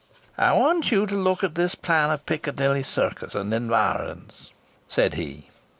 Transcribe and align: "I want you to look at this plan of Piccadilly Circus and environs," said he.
"I 0.39 0.53
want 0.53 0.91
you 0.91 1.05
to 1.05 1.13
look 1.13 1.43
at 1.43 1.53
this 1.53 1.75
plan 1.75 2.09
of 2.09 2.25
Piccadilly 2.25 2.81
Circus 2.81 3.35
and 3.35 3.53
environs," 3.53 4.49
said 4.89 5.13
he. 5.13 5.49